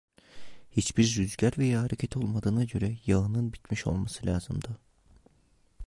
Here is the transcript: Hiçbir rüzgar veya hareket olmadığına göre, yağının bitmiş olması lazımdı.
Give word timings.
Hiçbir 0.71 1.15
rüzgar 1.17 1.53
veya 1.57 1.81
hareket 1.83 2.17
olmadığına 2.17 2.63
göre, 2.63 2.97
yağının 3.05 3.53
bitmiş 3.53 3.87
olması 3.87 4.25
lazımdı. 4.25 4.77